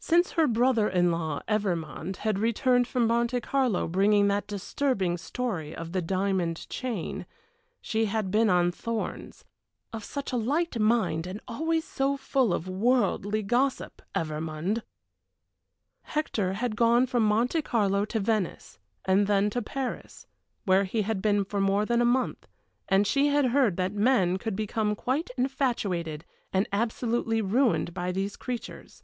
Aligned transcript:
Since 0.00 0.30
her 0.34 0.46
brother 0.46 0.88
in 0.88 1.10
law 1.10 1.42
Evermond 1.46 2.18
had 2.18 2.38
returned 2.38 2.88
from 2.88 3.06
Monte 3.06 3.42
Carlo 3.42 3.86
bringing 3.86 4.28
that 4.28 4.46
disturbing 4.46 5.18
story 5.18 5.76
of 5.76 5.92
the 5.92 6.00
diamond 6.00 6.70
chain, 6.70 7.26
she 7.82 8.06
had 8.06 8.30
been 8.30 8.48
on 8.48 8.72
thorns 8.72 9.44
of 9.92 10.04
such 10.04 10.32
a 10.32 10.36
light 10.38 10.78
mind 10.78 11.26
and 11.26 11.42
always 11.46 11.84
so 11.84 12.16
full 12.16 12.54
of 12.54 12.68
worldly 12.68 13.42
gossip, 13.42 14.00
Evermond! 14.14 14.82
Hector 16.04 16.54
had 16.54 16.74
gone 16.74 17.04
from 17.04 17.24
Monte 17.24 17.60
Carlo 17.60 18.06
to 18.06 18.18
Venice, 18.20 18.78
and 19.04 19.26
then 19.26 19.50
to 19.50 19.60
Paris, 19.60 20.26
where 20.64 20.84
he 20.84 21.02
had 21.02 21.20
been 21.20 21.44
for 21.44 21.60
more 21.60 21.84
than 21.84 22.00
a 22.00 22.06
month, 22.06 22.48
and 22.88 23.06
she 23.06 23.26
had 23.26 23.46
heard 23.46 23.76
that 23.76 23.92
men 23.92 24.38
could 24.38 24.56
become 24.56 24.96
quite 24.96 25.28
infatuated 25.36 26.24
and 26.50 26.66
absolutely 26.72 27.42
ruined 27.42 27.92
by 27.92 28.10
these 28.10 28.36
creatures. 28.36 29.02